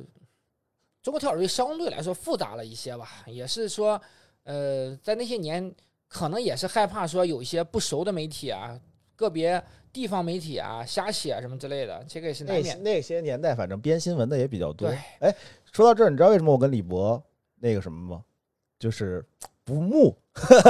[1.02, 4.00] 中国跳水队相对来说复杂了一些吧，也是说
[4.44, 5.74] 呃，在那些年
[6.10, 8.78] 可能也是害怕说有一些不熟的媒体啊，
[9.16, 12.84] 个别地方媒体啊瞎写什么之类的，这个也是难那免的。
[12.84, 14.98] 那些年代，反正编新闻的也比较多对。
[15.20, 15.36] 哎，
[15.72, 17.22] 说到这儿，你知道为什么我跟李博
[17.60, 18.24] 那个什么吗？
[18.80, 19.24] 就是
[19.64, 20.16] 不睦，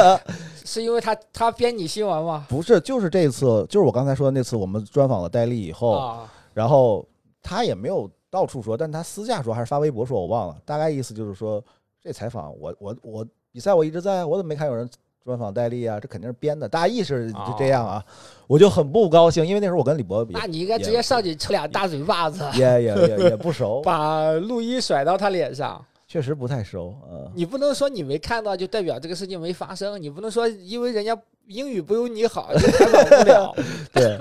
[0.66, 2.46] 是因为他他编你新闻吗？
[2.50, 7.08] 不是，就是这次，就是我刚才说的那次，我们专访了戴笠以后，啊，然后
[7.42, 11.64] 他也没有到处说，但他私下说还是发微博说，我忘了，大概意思就是说，
[12.02, 14.90] 这采访我我我比赛我一直在，我怎么没看有人
[15.24, 16.00] 专访戴笠啊？
[16.00, 18.04] 这肯定是编的，大意是就这样啊，
[18.48, 25.84] 我就很不高兴，因为那时候我跟李博比那你应该直接上去抽俩大嘴巴子，也也也 也不熟，把录音甩到他脸上。
[26.08, 27.32] 确实不太熟，嗯。
[27.36, 31.16] 你不能说你没看到就代表这个事情没发生，你不能说因为人家
[31.46, 33.56] 英语不如你好就采访不了。
[33.94, 34.18] 对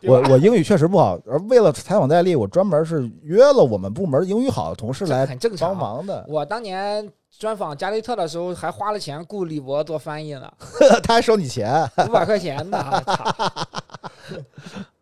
[0.00, 6.24] 对我我英语确实不好，而为了采访戴笠，我专门是约了我们部门英语好的同事来很正常帮忙的。
[6.28, 7.06] 我当年
[7.36, 10.52] 专访加内特的时候，还花了钱雇李博做翻译呢，
[11.02, 12.78] 他还收你钱，五百块钱呢。
[13.04, 13.34] 操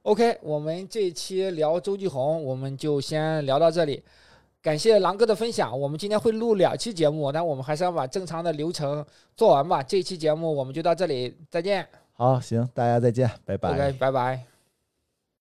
[0.02, 4.02] OK，我们这期聊周继红，我们就先聊到这里。
[4.62, 9.04] 感谢狼哥的分享，我们今天会录两期节目，但我们还是要把正常的流程
[9.36, 9.82] 做完吧。
[9.82, 11.86] 这期节目我们就到这里，再见。
[12.12, 13.70] 好，行，大家再见，拜拜。
[13.70, 14.55] OK，拜拜。